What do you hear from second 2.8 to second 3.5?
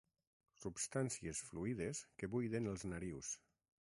narius.